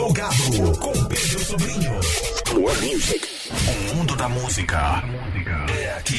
Plugado 0.00 0.78
com 0.78 0.92
Pedro 1.04 1.44
Sobrinho. 1.44 1.92
More 2.54 2.74
music. 2.78 3.20
O 3.68 3.94
mundo 3.94 4.16
da 4.16 4.30
música 4.30 5.04
é 5.78 5.98
aqui. 5.98 6.16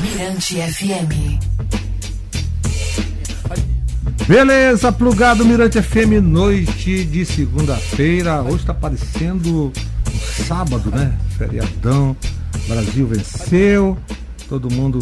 Mirante 0.00 0.56
FM. 0.56 1.38
Beleza, 4.26 4.90
plugado 4.90 5.44
Mirante 5.44 5.82
FM, 5.82 6.22
noite 6.22 7.04
de 7.04 7.26
segunda-feira. 7.26 8.42
Hoje 8.42 8.56
está 8.56 8.72
parecendo 8.72 9.66
um 9.66 10.44
sábado, 10.46 10.90
né? 10.90 11.14
Feriadão. 11.36 12.16
Brasil 12.66 13.06
venceu, 13.06 13.98
todo 14.48 14.72
mundo 14.72 14.98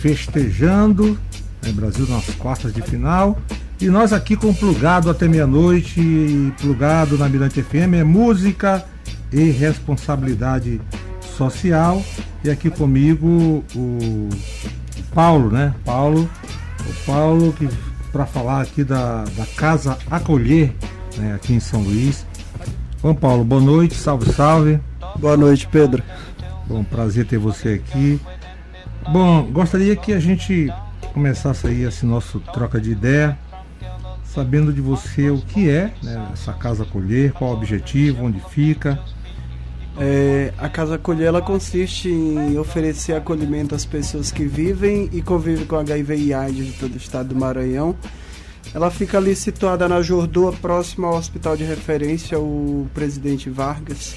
festejando. 0.00 1.18
Né? 1.60 1.72
Brasil 1.72 2.06
nas 2.06 2.26
quartas 2.36 2.72
de 2.72 2.80
final. 2.82 3.36
E 3.84 3.90
nós 3.90 4.14
aqui 4.14 4.34
com 4.34 4.54
plugado 4.54 5.10
até 5.10 5.28
meia-noite, 5.28 6.00
plugado 6.58 7.18
na 7.18 7.28
Mirante 7.28 7.62
FM, 7.62 7.92
é 8.00 8.02
música 8.02 8.82
e 9.30 9.50
responsabilidade 9.50 10.80
social. 11.36 12.02
E 12.42 12.48
aqui 12.48 12.70
comigo 12.70 13.62
o 13.76 14.30
Paulo, 15.12 15.50
né? 15.50 15.74
Paulo, 15.84 16.30
o 16.80 17.04
Paulo 17.04 17.52
que 17.52 17.68
para 18.10 18.24
falar 18.24 18.62
aqui 18.62 18.82
da, 18.82 19.24
da 19.24 19.44
Casa 19.54 19.98
Acolher, 20.10 20.72
né, 21.18 21.34
aqui 21.34 21.52
em 21.52 21.60
São 21.60 21.82
Luís. 21.82 22.24
Bom, 23.02 23.14
Paulo, 23.14 23.44
boa 23.44 23.60
noite, 23.60 23.96
salve, 23.96 24.32
salve. 24.32 24.80
Boa 25.18 25.36
noite, 25.36 25.68
Pedro. 25.70 26.02
Bom, 26.66 26.82
prazer 26.82 27.26
ter 27.26 27.36
você 27.36 27.82
aqui. 27.84 28.18
Bom, 29.12 29.42
gostaria 29.52 29.94
que 29.94 30.14
a 30.14 30.20
gente 30.20 30.72
começasse 31.12 31.66
aí 31.66 31.82
esse 31.82 32.06
nosso 32.06 32.40
troca 32.40 32.80
de 32.80 32.90
ideia, 32.90 33.38
sabendo 34.34 34.72
de 34.72 34.80
você 34.80 35.30
o 35.30 35.38
que 35.38 35.70
é 35.70 35.94
né, 36.02 36.30
essa 36.32 36.52
Casa 36.52 36.82
Acolher, 36.82 37.32
qual 37.32 37.50
o 37.50 37.54
objetivo, 37.54 38.24
onde 38.24 38.40
fica. 38.50 38.98
É, 39.96 40.52
a 40.58 40.68
Casa 40.68 40.96
Acolher 40.96 41.28
ela 41.28 41.40
consiste 41.40 42.08
em 42.08 42.58
oferecer 42.58 43.14
acolhimento 43.14 43.74
às 43.74 43.84
pessoas 43.84 44.32
que 44.32 44.44
vivem 44.44 45.08
e 45.12 45.22
convivem 45.22 45.64
com 45.64 45.76
HIV 45.76 46.16
e 46.16 46.34
AIDS 46.34 46.66
de 46.66 46.72
todo 46.72 46.94
o 46.94 46.96
estado 46.96 47.28
do 47.28 47.36
Maranhão. 47.36 47.94
Ela 48.74 48.90
fica 48.90 49.18
ali 49.18 49.36
situada 49.36 49.88
na 49.88 50.02
Jordoa, 50.02 50.52
próxima 50.52 51.06
ao 51.06 51.14
hospital 51.14 51.56
de 51.56 51.62
referência, 51.62 52.38
o 52.40 52.88
Presidente 52.92 53.48
Vargas. 53.48 54.16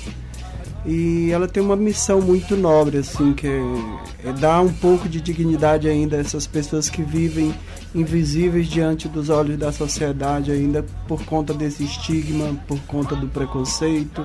E 0.88 1.30
ela 1.32 1.48
tem 1.48 1.62
uma 1.62 1.76
missão 1.76 2.22
muito 2.22 2.56
nobre, 2.56 3.00
assim, 3.00 3.34
que 3.34 3.48
é, 3.48 4.32
dar 4.40 4.62
um 4.62 4.72
pouco 4.72 5.10
de 5.10 5.20
dignidade 5.20 5.90
ainda 5.90 6.16
a 6.16 6.20
essas 6.22 6.48
pessoas 6.48 6.90
que 6.90 7.04
vivem 7.04 7.54
invisíveis 7.94 8.68
diante 8.68 9.08
dos 9.08 9.30
olhos 9.30 9.58
da 9.58 9.72
sociedade 9.72 10.52
ainda 10.52 10.86
por 11.06 11.24
conta 11.26 11.54
desse 11.54 11.84
estigma, 11.84 12.56
por 12.68 12.80
conta 12.82 13.16
do 13.16 13.28
preconceito 13.28 14.24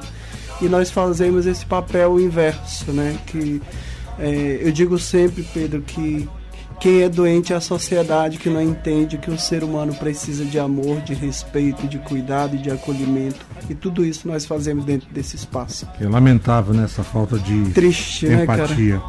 e 0.62 0.68
nós 0.68 0.90
fazemos 0.90 1.44
esse 1.46 1.66
papel 1.66 2.20
inverso, 2.20 2.92
né? 2.92 3.18
Que 3.26 3.60
é, 4.18 4.60
eu 4.62 4.70
digo 4.70 4.96
sempre, 4.98 5.42
Pedro, 5.42 5.82
que 5.82 6.28
quem 6.80 7.02
é 7.02 7.08
doente 7.08 7.52
é 7.52 7.56
a 7.56 7.60
sociedade 7.60 8.38
que 8.38 8.48
não 8.48 8.62
entende 8.62 9.18
que 9.18 9.30
o 9.30 9.38
ser 9.38 9.64
humano 9.64 9.94
precisa 9.94 10.44
de 10.44 10.58
amor, 10.58 11.00
de 11.00 11.14
respeito, 11.14 11.86
de 11.86 11.98
cuidado 11.98 12.56
e 12.56 12.58
de 12.58 12.70
acolhimento. 12.70 13.44
E 13.68 13.74
tudo 13.74 14.04
isso 14.04 14.26
nós 14.28 14.44
fazemos 14.44 14.84
dentro 14.84 15.08
desse 15.12 15.36
espaço. 15.36 15.86
É 16.00 16.08
lamentável 16.08 16.74
nessa 16.74 17.02
né, 17.02 17.08
falta 17.10 17.38
de 17.38 17.70
Triste, 17.70 18.26
empatia. 18.26 18.96
Né? 18.96 19.02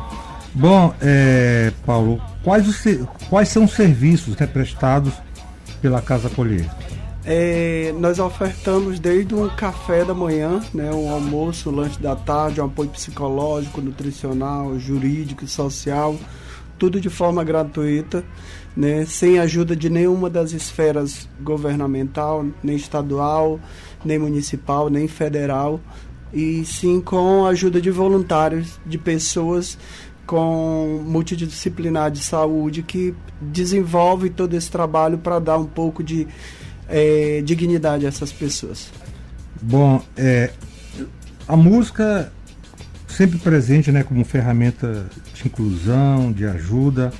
Bom, 0.54 0.94
é, 1.02 1.72
Paulo, 1.86 2.22
quais, 2.44 2.68
os, 2.68 2.84
quais 3.30 3.50
são 3.50 3.64
os 3.64 3.72
serviços 3.72 4.38
né, 4.38 4.46
prestados 4.46 5.14
pela 5.82 6.02
Casa 6.02 6.28
Acolher? 6.28 6.70
É, 7.26 7.94
nós 7.98 8.20
ofertamos 8.20 9.00
desde 9.00 9.34
um 9.34 9.48
café 9.50 10.04
da 10.04 10.14
manhã, 10.14 10.62
né, 10.74 10.92
um 10.92 11.10
almoço, 11.10 11.70
um 11.70 11.76
lanche 11.76 12.00
da 12.00 12.16
tarde, 12.16 12.60
um 12.60 12.66
apoio 12.66 12.90
psicológico, 12.90 13.82
nutricional, 13.82 14.78
jurídico, 14.78 15.48
social, 15.48 16.18
tudo 16.84 17.00
de 17.00 17.10
forma 17.10 17.46
gratuita, 17.46 18.26
né, 18.76 19.06
sem 19.06 19.40
ajuda 19.40 19.74
de 19.74 19.90
nenhuma 19.90 20.30
das 20.30 20.52
esferas 20.52 21.30
governamental, 21.42 22.46
nem 22.62 22.76
estadual, 22.76 23.58
nem 24.04 24.20
municipal, 24.20 24.90
nem 24.90 25.08
federal, 25.08 25.80
e 26.34 26.66
sim 26.66 27.00
com 27.00 27.46
a 27.46 27.52
ajuda 27.52 27.80
de 27.80 27.90
voluntários, 27.90 28.82
de 28.86 28.98
pessoas 28.98 29.78
com 30.28 31.02
multidisciplinar 31.06 32.12
de 32.12 32.20
saúde 32.20 32.84
que 32.84 33.16
desenvolve 33.40 34.30
todo 34.30 34.54
esse 34.54 34.70
trabalho 34.70 35.18
para 35.18 35.40
dar 35.40 35.58
um 35.58 35.66
pouco 35.66 36.04
de 36.04 36.28
é, 36.90 37.42
dignidade 37.46 38.06
a 38.06 38.10
essas 38.10 38.34
pessoas. 38.34 38.92
Bom, 39.62 40.02
é, 40.18 40.52
a 41.48 41.56
música 41.56 42.30
sempre 43.14 43.38
presente 43.38 43.92
né, 43.92 44.04
como 44.04 44.24
ferramenta 44.26 45.06
de 45.34 45.48
inclusão, 45.48 46.32
de 46.32 46.46
ajuda, 46.46 47.12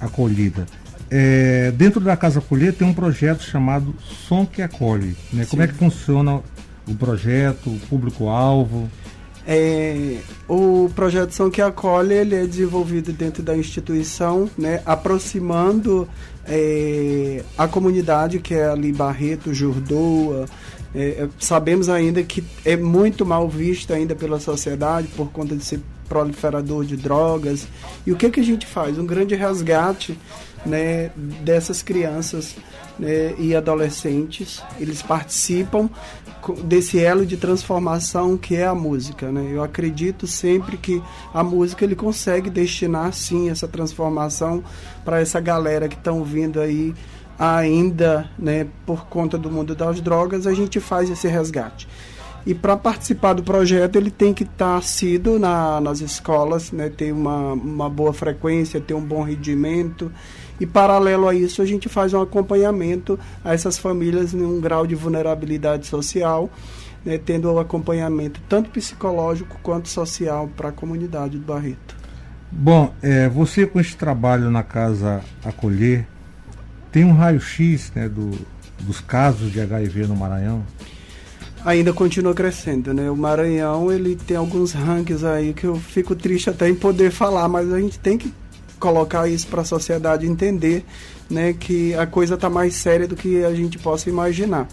acolhida. 0.00 0.66
É, 1.10 1.70
dentro 1.72 2.00
da 2.00 2.16
Casa 2.16 2.40
Acolher 2.40 2.72
tem 2.72 2.86
um 2.86 2.94
projeto 2.94 3.42
chamado 3.42 3.94
Som 4.00 4.44
que 4.44 4.60
Acolhe. 4.60 5.16
Né? 5.32 5.46
Como 5.48 5.62
é 5.62 5.66
que 5.66 5.74
funciona 5.74 6.40
o 6.86 6.94
projeto, 6.94 7.70
o 7.70 7.78
público-alvo? 7.88 8.90
É, 9.46 10.18
o 10.48 10.90
projeto 10.94 11.30
Som 11.30 11.48
que 11.48 11.62
Acolhe 11.62 12.14
ele 12.14 12.34
é 12.34 12.44
desenvolvido 12.44 13.12
dentro 13.12 13.44
da 13.44 13.56
instituição, 13.56 14.50
né, 14.58 14.82
aproximando 14.84 16.08
é, 16.44 17.44
a 17.56 17.68
comunidade 17.68 18.40
que 18.40 18.54
é 18.54 18.68
ali 18.68 18.92
Barreto, 18.92 19.54
Jordoa. 19.54 20.46
É, 20.96 21.24
é, 21.24 21.28
sabemos 21.38 21.90
ainda 21.90 22.22
que 22.22 22.42
é 22.64 22.74
muito 22.74 23.26
mal 23.26 23.46
visto 23.50 23.92
ainda 23.92 24.14
pela 24.14 24.40
sociedade 24.40 25.08
por 25.08 25.30
conta 25.30 25.54
de 25.54 25.62
ser 25.62 25.80
proliferador 26.08 26.86
de 26.86 26.96
drogas. 26.96 27.68
E 28.06 28.12
o 28.12 28.16
que, 28.16 28.30
que 28.30 28.40
a 28.40 28.42
gente 28.42 28.66
faz? 28.66 28.98
Um 28.98 29.04
grande 29.04 29.34
resgate 29.34 30.18
né, 30.64 31.10
dessas 31.44 31.82
crianças 31.82 32.56
né, 32.98 33.34
e 33.38 33.54
adolescentes. 33.54 34.62
Eles 34.80 35.02
participam 35.02 35.90
desse 36.64 36.98
elo 36.98 37.26
de 37.26 37.36
transformação 37.36 38.38
que 38.38 38.56
é 38.56 38.64
a 38.64 38.74
música. 38.74 39.30
Né? 39.30 39.50
Eu 39.50 39.62
acredito 39.62 40.26
sempre 40.26 40.78
que 40.78 41.02
a 41.34 41.42
música 41.42 41.84
ele 41.84 41.96
consegue 41.96 42.48
destinar 42.48 43.12
sim 43.12 43.50
essa 43.50 43.68
transformação 43.68 44.64
para 45.04 45.20
essa 45.20 45.40
galera 45.40 45.88
que 45.88 45.96
estão 45.96 46.24
vindo 46.24 46.58
aí 46.58 46.94
ainda 47.38 48.28
né, 48.38 48.66
por 48.84 49.06
conta 49.06 49.36
do 49.36 49.50
mundo 49.50 49.74
das 49.74 50.00
drogas, 50.00 50.46
a 50.46 50.54
gente 50.54 50.80
faz 50.80 51.10
esse 51.10 51.28
resgate. 51.28 51.88
E 52.46 52.54
para 52.54 52.76
participar 52.76 53.32
do 53.32 53.42
projeto, 53.42 53.96
ele 53.96 54.10
tem 54.10 54.32
que 54.32 54.44
estar 54.44 54.76
tá 54.76 54.80
sido 54.80 55.36
na, 55.36 55.80
nas 55.80 56.00
escolas, 56.00 56.70
né, 56.70 56.88
ter 56.88 57.12
uma, 57.12 57.54
uma 57.54 57.90
boa 57.90 58.12
frequência, 58.12 58.80
ter 58.80 58.94
um 58.94 59.02
bom 59.02 59.22
rendimento. 59.22 60.12
E 60.60 60.64
paralelo 60.64 61.28
a 61.28 61.34
isso, 61.34 61.60
a 61.60 61.66
gente 61.66 61.88
faz 61.88 62.14
um 62.14 62.22
acompanhamento 62.22 63.18
a 63.44 63.52
essas 63.52 63.76
famílias 63.76 64.32
em 64.32 64.42
um 64.42 64.60
grau 64.60 64.86
de 64.86 64.94
vulnerabilidade 64.94 65.88
social, 65.88 66.48
né, 67.04 67.18
tendo 67.18 67.50
o 67.50 67.54
um 67.54 67.58
acompanhamento 67.58 68.40
tanto 68.48 68.70
psicológico 68.70 69.58
quanto 69.60 69.88
social 69.88 70.48
para 70.56 70.68
a 70.68 70.72
comunidade 70.72 71.38
do 71.38 71.44
Barreto. 71.44 71.96
Bom, 72.50 72.94
é, 73.02 73.28
você 73.28 73.66
com 73.66 73.80
esse 73.80 73.96
trabalho 73.96 74.52
na 74.52 74.62
Casa 74.62 75.20
Acolher, 75.44 76.06
tem 76.96 77.04
um 77.04 77.12
raio-x 77.12 77.92
né, 77.94 78.08
do, 78.08 78.30
dos 78.80 79.02
casos 79.02 79.52
de 79.52 79.60
HIV 79.60 80.06
no 80.06 80.16
Maranhão? 80.16 80.64
ainda 81.62 81.92
continua 81.92 82.32
crescendo, 82.32 82.94
né? 82.94 83.10
O 83.10 83.16
Maranhão, 83.16 83.92
ele 83.92 84.16
tem 84.16 84.36
alguns 84.36 84.72
rankings 84.72 85.22
aí 85.22 85.52
que 85.52 85.64
eu 85.64 85.76
fico 85.76 86.14
triste 86.14 86.48
até 86.48 86.70
em 86.70 86.74
poder 86.74 87.10
falar, 87.10 87.48
mas 87.48 87.70
a 87.70 87.78
gente 87.78 87.98
tem 87.98 88.16
que 88.16 88.32
colocar 88.80 89.28
isso 89.28 89.46
para 89.48 89.60
a 89.60 89.64
sociedade 89.64 90.26
entender, 90.26 90.86
né, 91.28 91.52
que 91.52 91.92
a 91.96 92.06
coisa 92.06 92.34
está 92.34 92.48
mais 92.48 92.74
séria 92.74 93.06
do 93.06 93.14
que 93.14 93.44
a 93.44 93.52
gente 93.54 93.78
possa 93.78 94.08
imaginar. 94.08 94.66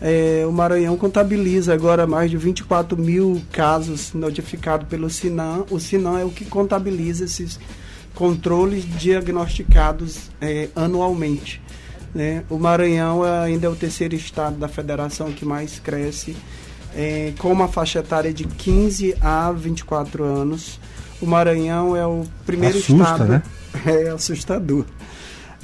É, 0.00 0.44
o 0.46 0.52
Maranhão 0.52 0.96
contabiliza 0.96 1.74
agora 1.74 2.06
mais 2.06 2.30
de 2.30 2.36
24 2.36 2.96
mil 2.96 3.42
casos 3.50 4.12
notificados 4.12 4.86
pelo 4.86 5.10
Sinan. 5.10 5.64
O 5.70 5.80
Sinan 5.80 6.20
é 6.20 6.24
o 6.24 6.30
que 6.30 6.44
contabiliza 6.44 7.24
esses 7.24 7.58
controles 8.18 8.84
diagnosticados 8.98 10.28
é, 10.40 10.70
anualmente. 10.74 11.62
Né? 12.12 12.42
O 12.50 12.58
Maranhão 12.58 13.22
ainda 13.22 13.68
é 13.68 13.70
o 13.70 13.76
terceiro 13.76 14.16
estado 14.16 14.56
da 14.56 14.66
federação 14.66 15.30
que 15.30 15.44
mais 15.44 15.78
cresce, 15.78 16.36
é, 16.96 17.32
com 17.38 17.52
uma 17.52 17.68
faixa 17.68 18.00
etária 18.00 18.32
de 18.34 18.42
15 18.42 19.14
a 19.20 19.52
24 19.52 20.24
anos. 20.24 20.80
O 21.22 21.26
Maranhão 21.26 21.94
é 21.94 22.04
o 22.04 22.24
primeiro 22.44 22.78
Assusta, 22.78 23.04
estado. 23.04 23.24
Né? 23.24 23.42
É 23.86 24.08
assustador. 24.08 24.84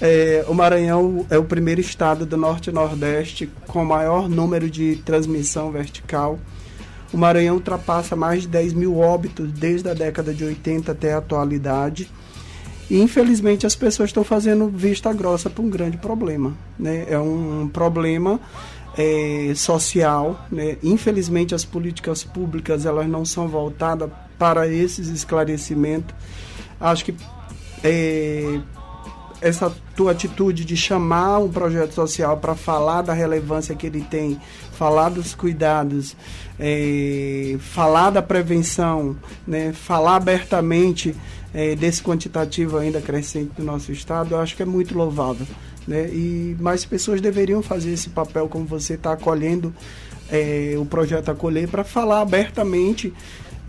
É, 0.01 0.45
o 0.47 0.55
Maranhão 0.55 1.27
é 1.31 1.37
o 1.37 1.43
primeiro 1.43 1.81
estado 1.81 2.25
do 2.25 2.37
Norte 2.37 2.71
e 2.71 2.73
Nordeste 2.73 3.51
com 3.67 3.85
maior 3.85 4.29
número 4.29 4.71
de 4.71 4.97
transmissão 5.05 5.73
vertical. 5.73 6.39
O 7.13 7.17
Maranhão 7.17 7.57
ultrapassa 7.57 8.15
mais 8.15 8.43
de 8.43 8.49
10 8.49 8.75
mil 8.75 8.97
óbitos 9.01 9.51
desde 9.51 9.89
a 9.89 9.95
década 9.95 10.33
de 10.33 10.45
80 10.45 10.93
até 10.93 11.15
a 11.15 11.19
atualidade. 11.19 12.09
Infelizmente 12.91 13.67
as 13.67 13.75
pessoas 13.75 14.11
estão 14.11 14.25
fazendo 14.25 14.69
vista 14.69 15.13
grossa 15.13 15.49
para 15.49 15.63
um 15.63 15.71
grande 15.71 15.97
problema. 15.97 16.55
Né? 16.79 17.07
É 17.09 17.19
um 17.19 17.69
problema 17.73 18.41
é, 18.97 19.53
social. 19.55 20.47
Né? 20.51 20.77
Infelizmente, 20.83 21.55
as 21.55 21.65
políticas 21.65 22.25
públicas 22.25 22.87
elas 22.87 23.09
não 23.09 23.25
são 23.25 23.49
voltadas 23.49 24.11
para 24.39 24.69
esses 24.69 25.09
esclarecimentos. 25.09 26.15
Acho 26.81 27.05
que 27.05 27.15
é, 27.83 28.61
essa 29.41 29.71
tua 29.95 30.13
atitude 30.13 30.65
de 30.65 30.77
chamar 30.77 31.39
um 31.39 31.51
projeto 31.51 31.93
social 31.93 32.39
para 32.39 32.55
falar 32.55 33.03
da 33.03 33.13
relevância 33.13 33.75
que 33.75 33.87
ele 33.87 34.01
tem, 34.01 34.41
falar 34.73 35.11
dos 35.11 35.35
cuidados, 35.35 36.17
é, 36.59 37.57
falar 37.61 38.11
da 38.11 38.23
prevenção, 38.23 39.17
né, 39.47 39.73
falar 39.73 40.17
abertamente 40.17 41.15
é, 41.55 41.75
desse 41.75 42.03
quantitativo 42.03 42.77
ainda 42.77 43.01
crescente 43.01 43.53
do 43.57 43.65
nosso 43.65 43.93
estado, 43.93 44.35
eu 44.35 44.41
acho 44.41 44.57
que 44.57 44.63
é 44.63 44.67
muito 44.67 44.97
louvável. 44.97 45.47
Né? 45.87 46.09
E 46.09 46.57
mais 46.59 46.85
pessoas 46.85 47.21
deveriam 47.21 47.63
fazer 47.63 47.93
esse 47.93 48.11
papel 48.11 48.49
como 48.49 48.67
você 48.67 48.95
está 48.95 49.13
acolhendo 49.13 49.75
é, 50.31 50.75
o 50.77 50.85
projeto 50.85 51.31
Acolher 51.31 51.69
para 51.69 51.85
falar 51.85 52.21
abertamente 52.21 53.13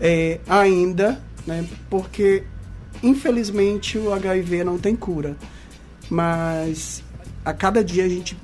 é, 0.00 0.40
ainda, 0.48 1.20
né? 1.46 1.64
porque 1.88 2.42
infelizmente 3.02 3.98
o 3.98 4.12
HIV 4.12 4.64
não 4.64 4.78
tem 4.78 4.96
cura 4.96 5.36
mas 6.10 7.02
a 7.44 7.52
cada 7.52 7.82
dia 7.82 8.04
a 8.04 8.08
gente 8.08 8.36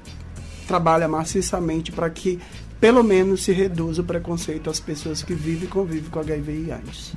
trabalha 0.66 1.08
maciçamente 1.08 1.92
para 1.92 2.08
que 2.10 2.38
pelo 2.80 3.02
menos 3.02 3.44
se 3.44 3.52
reduza 3.52 4.02
o 4.02 4.04
preconceito 4.04 4.68
às 4.68 4.80
pessoas 4.80 5.22
que 5.22 5.34
vivem 5.34 5.64
e 5.64 5.68
convivem 5.68 6.10
com 6.10 6.18
HIV 6.18 6.64
e 6.66 6.72
AIDS. 6.72 7.12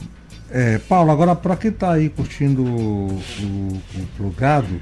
É, 0.57 0.77
Paulo, 0.77 1.11
agora 1.11 1.35
para 1.35 1.57
quem 1.57 1.69
está 1.69 1.91
aí 1.91 2.07
curtindo 2.07 2.63
o, 2.63 3.07
o, 3.11 3.81
plugado, 4.15 4.79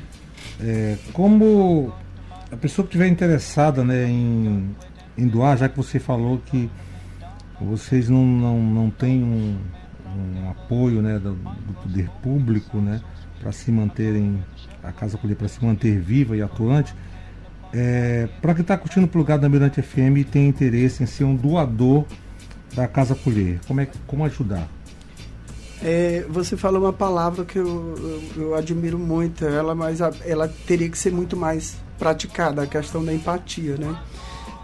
é, 0.61 0.99
como 1.13 1.91
a 2.51 2.55
pessoa 2.55 2.85
que 2.85 2.93
estiver 2.93 3.07
interessada 3.07 3.83
né, 3.83 4.05
em, 4.05 4.69
em 5.17 5.27
doar, 5.27 5.57
já 5.57 5.67
que 5.67 5.75
você 5.75 5.99
falou 5.99 6.39
que 6.45 6.69
vocês 7.59 8.07
não, 8.07 8.23
não, 8.23 8.61
não 8.61 8.89
têm 8.91 9.23
um, 9.23 9.57
um 10.15 10.47
apoio 10.51 11.01
né, 11.01 11.17
do, 11.17 11.33
do 11.33 11.73
poder 11.81 12.07
público 12.21 12.77
né, 12.77 13.01
para 13.41 13.51
se 13.51 13.71
manterem 13.71 14.43
a 14.83 14.91
Casa 14.91 15.17
Colher 15.17 15.35
para 15.35 15.47
se 15.47 15.65
manter 15.65 15.99
viva 15.99 16.37
e 16.37 16.43
atuante. 16.43 16.93
É, 17.73 18.29
para 18.43 18.53
quem 18.53 18.61
está 18.61 18.77
curtindo 18.77 19.07
o 19.07 19.09
plugado 19.09 19.41
da 19.41 19.49
Mirante 19.49 19.81
FM 19.81 20.17
e 20.17 20.23
tem 20.23 20.47
interesse 20.47 21.01
em 21.01 21.07
ser 21.07 21.23
um 21.23 21.35
doador 21.35 22.05
da 22.75 22.87
Casa 22.87 23.15
Colher, 23.15 23.59
como, 23.67 23.81
é, 23.81 23.87
como 24.05 24.23
ajudar? 24.23 24.69
É, 25.83 26.25
você 26.29 26.55
falou 26.55 26.81
uma 26.81 26.93
palavra 26.93 27.43
que 27.43 27.57
eu, 27.59 27.95
eu, 27.97 28.43
eu, 28.43 28.55
admiro 28.55 28.97
muito, 28.97 29.45
ela, 29.45 29.75
mas 29.75 29.99
ela 30.25 30.47
teria 30.65 30.89
que 30.89 30.97
ser 30.97 31.11
muito 31.11 31.35
mais 31.35 31.75
praticada, 31.99 32.63
a 32.63 32.67
questão 32.67 33.03
da 33.03 33.13
empatia, 33.13 33.75
né? 33.75 33.99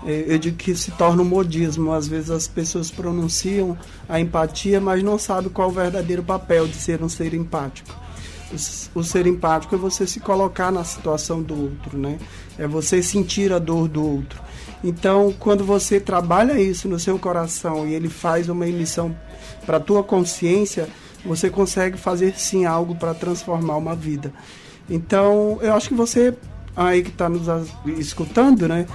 É, 0.05 0.25
eu 0.27 0.39
digo 0.39 0.55
que 0.55 0.73
se 0.75 0.91
torna 0.91 1.21
um 1.21 1.25
modismo. 1.25 1.91
Às 1.91 2.07
vezes 2.07 2.29
as 2.29 2.47
pessoas 2.47 2.89
pronunciam 2.89 3.77
a 4.07 4.19
empatia, 4.19 4.79
mas 4.79 5.03
não 5.03 5.19
sabem 5.19 5.49
qual 5.49 5.67
o 5.67 5.71
verdadeiro 5.73 6.23
papel 6.23 6.67
de 6.67 6.75
ser 6.75 7.03
um 7.03 7.09
ser 7.09 7.33
empático 7.33 7.93
o 8.95 9.03
ser 9.03 9.27
empático 9.27 9.75
é 9.75 9.77
você 9.77 10.07
se 10.07 10.19
colocar 10.19 10.71
na 10.71 10.83
situação 10.83 11.41
do 11.41 11.63
outro, 11.63 11.97
né? 11.97 12.17
É 12.57 12.67
você 12.67 13.01
sentir 13.01 13.53
a 13.53 13.59
dor 13.59 13.87
do 13.87 14.03
outro. 14.03 14.41
Então, 14.83 15.33
quando 15.39 15.63
você 15.63 15.99
trabalha 15.99 16.59
isso 16.59 16.87
no 16.87 16.99
seu 16.99 17.19
coração 17.19 17.87
e 17.87 17.93
ele 17.93 18.09
faz 18.09 18.49
uma 18.49 18.67
emissão 18.67 19.15
para 19.65 19.77
a 19.77 19.79
tua 19.79 20.03
consciência, 20.03 20.87
você 21.25 21.49
consegue 21.49 21.97
fazer 21.97 22.33
sim 22.37 22.65
algo 22.65 22.95
para 22.95 23.13
transformar 23.13 23.77
uma 23.77 23.95
vida. 23.95 24.33
Então, 24.89 25.59
eu 25.61 25.73
acho 25.73 25.89
que 25.89 25.95
você 25.95 26.33
aí 26.75 27.03
que 27.03 27.09
está 27.09 27.27
nos 27.27 27.47
escutando, 27.97 28.67
né? 28.67 28.85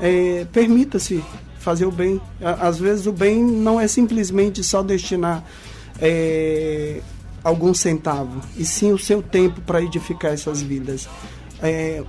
É, 0.00 0.46
Permita-se 0.52 1.22
fazer 1.58 1.86
o 1.86 1.90
bem. 1.90 2.20
Às 2.40 2.78
vezes 2.78 3.06
o 3.06 3.12
bem 3.12 3.42
não 3.42 3.80
é 3.80 3.86
simplesmente 3.88 4.62
só 4.62 4.82
destinar 4.82 5.44
é, 6.00 7.00
algum 7.42 7.74
centavo, 7.74 8.40
e 8.56 8.64
sim 8.64 8.92
o 8.92 8.98
seu 8.98 9.22
tempo 9.22 9.60
para 9.60 9.82
edificar 9.82 10.32
essas 10.32 10.62
vidas. 10.62 11.08
É, 11.62 12.02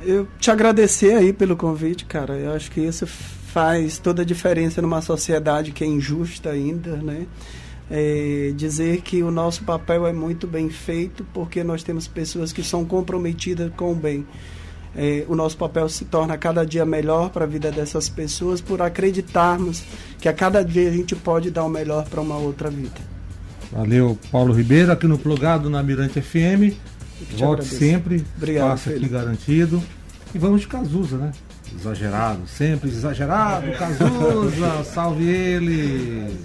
Eu 0.00 0.26
te 0.38 0.50
agradecer 0.50 1.14
aí 1.14 1.32
pelo 1.32 1.56
convite, 1.56 2.04
cara. 2.04 2.34
Eu 2.34 2.54
acho 2.54 2.70
que 2.70 2.80
isso 2.80 3.06
faz 3.06 3.98
toda 3.98 4.22
a 4.22 4.24
diferença 4.24 4.82
numa 4.82 5.00
sociedade 5.00 5.72
que 5.72 5.84
é 5.84 5.86
injusta 5.86 6.50
ainda, 6.50 6.96
né? 6.96 7.26
É, 7.88 8.52
dizer 8.56 9.00
que 9.02 9.22
o 9.22 9.30
nosso 9.30 9.62
papel 9.62 10.06
é 10.06 10.12
muito 10.12 10.46
bem 10.46 10.68
feito 10.68 11.24
porque 11.32 11.62
nós 11.62 11.84
temos 11.84 12.08
pessoas 12.08 12.52
que 12.52 12.62
são 12.62 12.84
comprometidas 12.84 13.70
com 13.76 13.92
o 13.92 13.94
bem. 13.94 14.26
É, 14.96 15.24
o 15.28 15.36
nosso 15.36 15.56
papel 15.58 15.88
se 15.88 16.06
torna 16.06 16.38
cada 16.38 16.64
dia 16.64 16.86
melhor 16.86 17.28
para 17.28 17.44
a 17.44 17.46
vida 17.46 17.70
dessas 17.70 18.08
pessoas 18.08 18.62
por 18.62 18.80
acreditarmos 18.80 19.84
que 20.18 20.28
a 20.28 20.32
cada 20.32 20.64
dia 20.64 20.88
a 20.88 20.92
gente 20.92 21.14
pode 21.14 21.50
dar 21.50 21.64
o 21.64 21.68
melhor 21.68 22.08
para 22.08 22.20
uma 22.20 22.36
outra 22.36 22.70
vida. 22.70 22.98
Valeu, 23.70 24.18
Paulo 24.32 24.54
Ribeiro, 24.54 24.90
aqui 24.90 25.06
no 25.06 25.18
Plugado 25.18 25.68
na 25.68 25.82
Mirante 25.82 26.20
FM. 26.20 26.74
Volte 27.36 27.66
sempre, 27.66 28.24
Obrigado, 28.36 28.78
espaço 28.78 28.90
aqui 28.90 29.08
garantido. 29.08 29.82
E 30.34 30.38
vamos 30.38 30.62
de 30.62 30.66
Cazuza, 30.66 31.18
né? 31.18 31.32
Exagerado, 31.78 32.46
sempre 32.46 32.88
exagerado. 32.88 33.70
Cazuza, 33.72 34.84
salve 34.84 35.24
ele. 35.24 36.36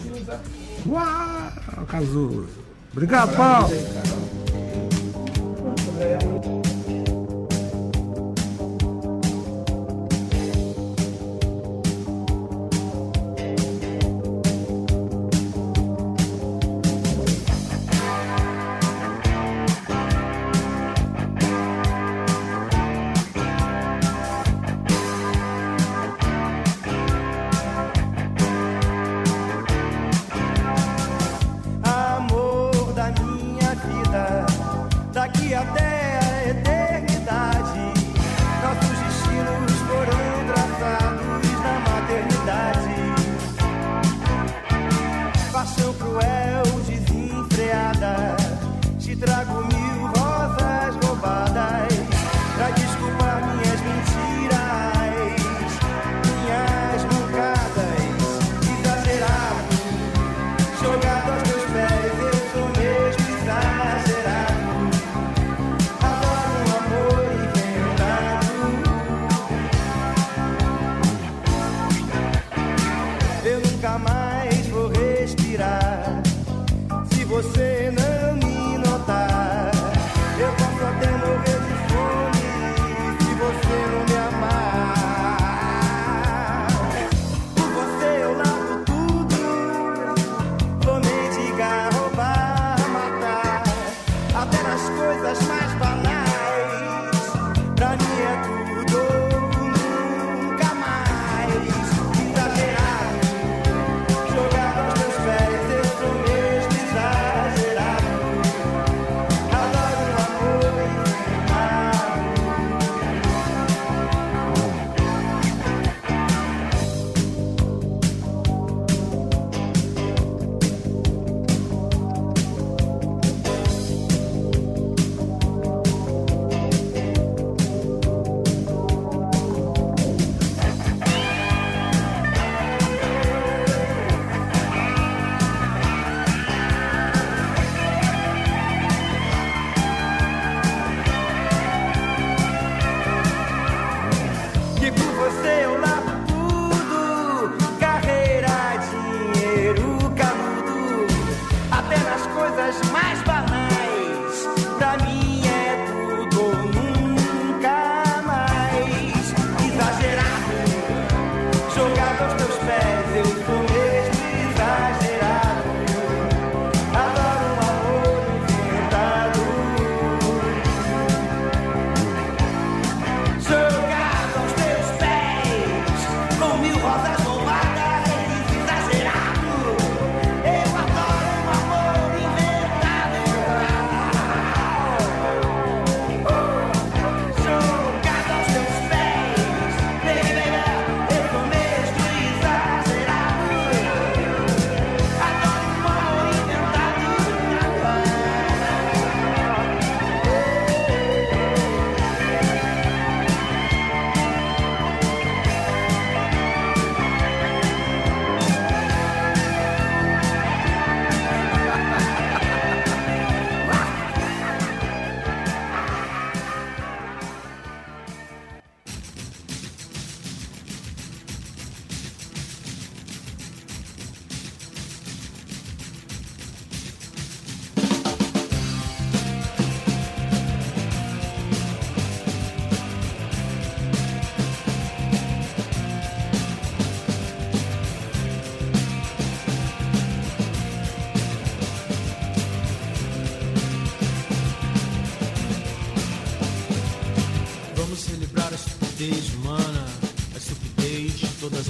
Uau, 0.86 1.86
Cazuza. 1.88 2.48
Obrigado, 2.94 3.36
Paulo. 3.36 3.70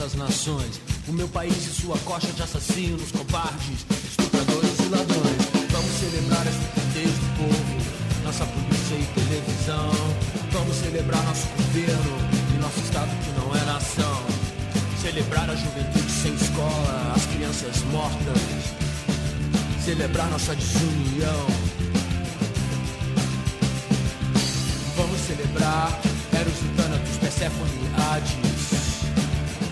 As 0.01 0.15
nações. 0.15 0.81
O 1.07 1.13
meu 1.13 1.27
país 1.27 1.55
e 1.55 1.81
sua 1.81 1.97
coxa 1.99 2.31
de 2.31 2.41
assassinos, 2.41 3.11
covardes, 3.11 3.85
estupradores 4.09 4.79
e 4.79 4.89
ladrões. 4.89 5.41
Vamos 5.71 5.91
celebrar 5.99 6.47
a 6.47 6.49
estupidez 6.49 7.11
do 7.11 7.37
povo, 7.37 8.23
nossa 8.23 8.45
polícia 8.45 8.95
e 8.95 9.05
televisão. 9.13 9.91
Vamos 10.51 10.75
celebrar 10.77 11.23
nosso 11.23 11.47
governo 11.49 12.17
e 12.55 12.61
nosso 12.61 12.79
estado 12.79 13.09
que 13.23 13.39
não 13.39 13.55
é 13.55 13.63
nação. 13.65 14.23
Celebrar 15.01 15.49
a 15.49 15.55
juventude 15.55 16.11
sem 16.11 16.33
escola, 16.33 17.13
as 17.15 17.25
crianças 17.27 17.83
mortas. 17.91 18.41
Celebrar 19.85 20.29
nossa 20.31 20.55
desunião. 20.55 21.47
Vamos 24.97 25.19
celebrar 25.21 25.99
Eros 26.33 26.53
e 26.53 26.75
Thanatos, 26.75 27.17
Persephone 27.17 27.71
e 27.71 28.01
Hades. 28.01 28.50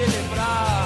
celebrar 0.00 0.79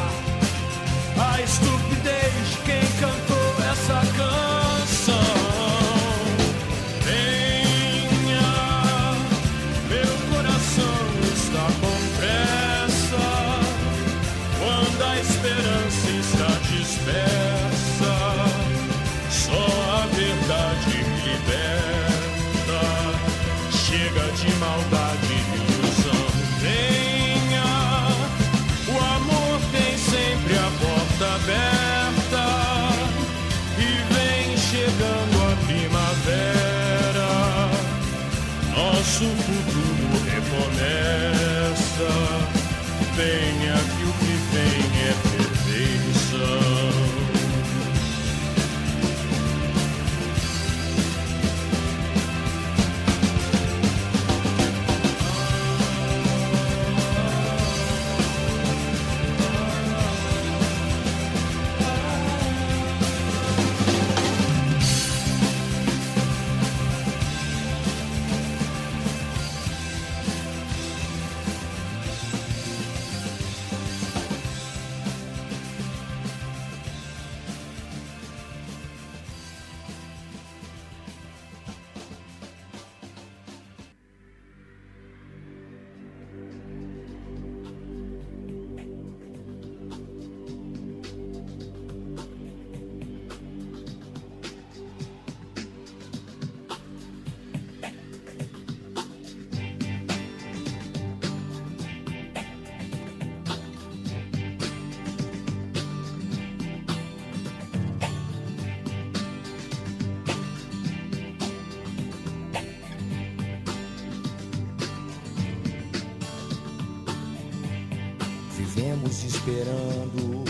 Esperando 119.22 120.44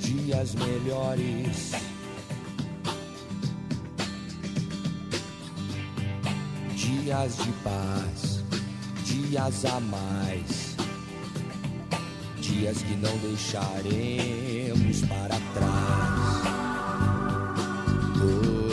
dias 0.00 0.54
melhores. 0.54 1.72
Dias 6.74 7.36
de 7.38 7.52
paz, 7.64 8.44
dias 9.04 9.64
a 9.64 9.80
mais. 9.80 10.76
Dias 12.40 12.82
que 12.82 12.94
não 12.96 13.16
deixaremos 13.18 15.00
para 15.08 15.36
trás. 15.54 16.44
Oh. 18.20 18.64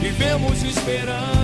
Vivemos 0.00 0.62
esperando 0.62 1.41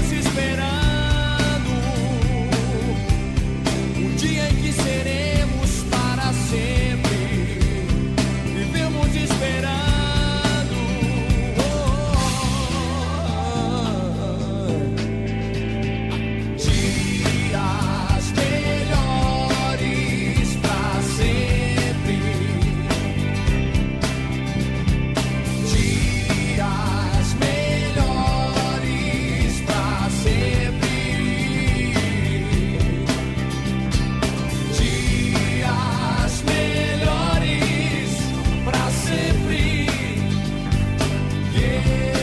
Vivemos 0.00 0.12
esperando 0.12 0.59
Bye. 41.82 42.19